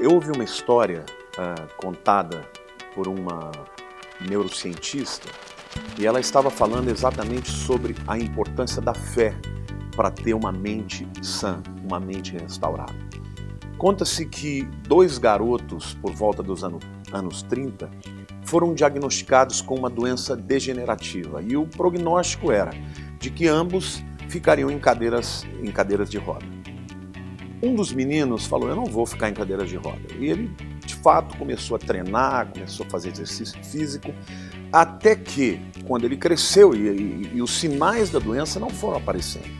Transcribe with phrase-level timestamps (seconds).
[0.00, 1.04] Eu ouvi uma história
[1.36, 2.48] uh, contada
[2.94, 3.52] por uma
[4.18, 5.28] neurocientista
[5.98, 9.34] e ela estava falando exatamente sobre a importância da fé
[9.94, 12.94] para ter uma mente sã, uma mente restaurada.
[13.76, 17.90] Conta-se que dois garotos, por volta dos anos, anos 30,
[18.42, 22.70] foram diagnosticados com uma doença degenerativa e o prognóstico era
[23.18, 26.59] de que ambos ficariam em cadeiras, em cadeiras de roda.
[27.62, 30.00] Um dos meninos falou: Eu não vou ficar em cadeiras de roda.
[30.18, 30.50] E ele,
[30.84, 34.14] de fato, começou a treinar, começou a fazer exercício físico,
[34.72, 39.50] até que, quando ele cresceu e, e, e os sinais da doença não foram aparecendo,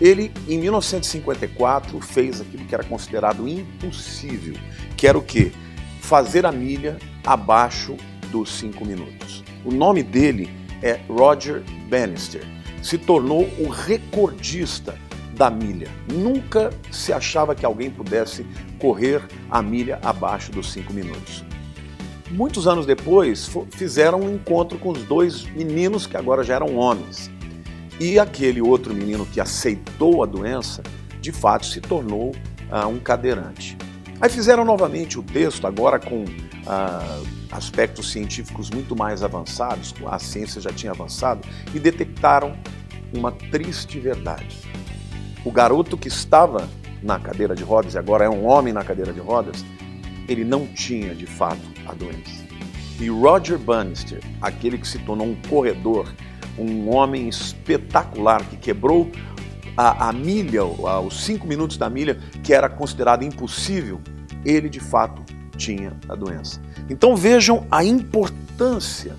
[0.00, 4.54] ele, em 1954, fez aquilo que era considerado impossível,
[4.96, 5.52] que era o quê?
[6.00, 7.96] Fazer a milha abaixo
[8.32, 9.44] dos cinco minutos.
[9.64, 10.48] O nome dele
[10.82, 12.42] é Roger Bannister.
[12.82, 14.98] Se tornou o recordista
[15.40, 15.88] da milha.
[16.12, 18.44] Nunca se achava que alguém pudesse
[18.78, 21.42] correr a milha abaixo dos cinco minutos.
[22.30, 27.30] Muitos anos depois, fizeram um encontro com os dois meninos que agora já eram homens.
[27.98, 30.82] E aquele outro menino que aceitou a doença,
[31.22, 32.32] de fato se tornou
[32.70, 33.78] uh, um cadeirante.
[34.20, 40.60] Aí fizeram novamente o texto, agora com uh, aspectos científicos muito mais avançados, a ciência
[40.60, 42.54] já tinha avançado, e detectaram
[43.14, 44.58] uma triste verdade.
[45.44, 46.68] O garoto que estava
[47.02, 49.64] na cadeira de rodas, e agora é um homem na cadeira de rodas,
[50.28, 52.44] ele não tinha de fato a doença.
[53.00, 56.06] E Roger Bannister, aquele que se tornou um corredor
[56.58, 59.10] um homem espetacular que quebrou
[59.76, 64.00] a, a milha, a, os cinco minutos da milha, que era considerado impossível,
[64.44, 65.22] ele de fato
[65.56, 66.60] tinha a doença.
[66.88, 69.16] Então vejam a importância,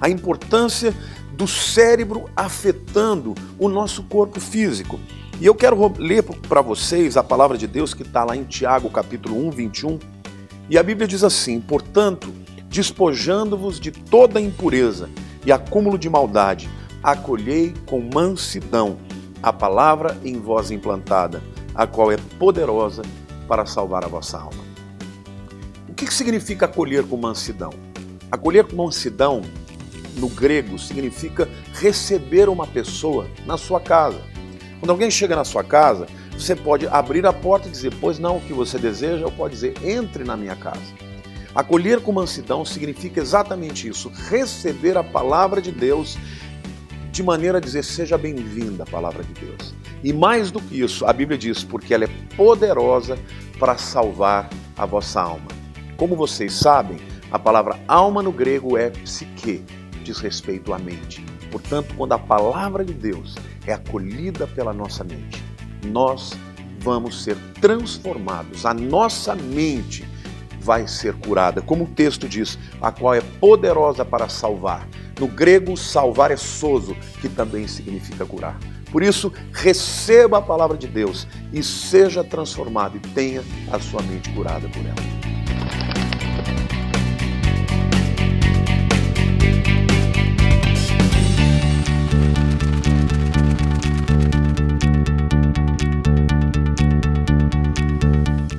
[0.00, 0.94] a importância
[1.32, 4.98] do cérebro afetando o nosso corpo físico.
[5.40, 8.88] E eu quero ler para vocês a palavra de Deus que está lá em Tiago,
[8.90, 9.98] capítulo 1, 21.
[10.70, 12.32] E a Bíblia diz assim: Portanto,
[12.68, 15.10] despojando-vos de toda impureza
[15.44, 16.70] e acúmulo de maldade,
[17.02, 18.96] acolhei com mansidão
[19.42, 21.42] a palavra em vós implantada,
[21.74, 23.02] a qual é poderosa
[23.48, 24.62] para salvar a vossa alma.
[25.88, 27.72] O que significa acolher com mansidão?
[28.30, 29.42] Acolher com mansidão,
[30.16, 34.31] no grego, significa receber uma pessoa na sua casa.
[34.82, 38.38] Quando alguém chega na sua casa, você pode abrir a porta e dizer, pois não
[38.38, 40.80] o que você deseja, ou pode dizer, entre na minha casa.
[41.54, 46.18] Acolher com mansidão significa exatamente isso: receber a palavra de Deus
[47.12, 49.72] de maneira a dizer: seja bem-vinda a palavra de Deus.
[50.02, 53.16] E mais do que isso, a Bíblia diz: porque ela é poderosa
[53.60, 55.46] para salvar a vossa alma.
[55.96, 56.98] Como vocês sabem,
[57.30, 59.64] a palavra alma no grego é psique,
[60.02, 61.24] diz respeito à mente.
[61.52, 63.36] Portanto, quando a palavra de Deus
[63.66, 65.42] é acolhida pela nossa mente,
[65.84, 66.32] nós
[66.80, 68.66] vamos ser transformados.
[68.66, 70.04] A nossa mente
[70.60, 71.60] vai ser curada.
[71.60, 74.86] Como o texto diz, a qual é poderosa para salvar.
[75.18, 78.58] No grego, salvar é sozo, que também significa curar.
[78.90, 83.42] Por isso, receba a palavra de Deus e seja transformado e tenha
[83.72, 85.22] a sua mente curada por ela.